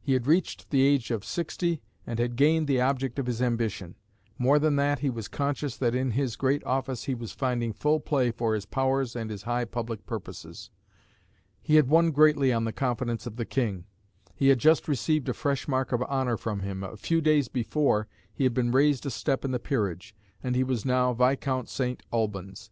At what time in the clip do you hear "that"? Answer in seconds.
4.76-5.00, 5.78-5.96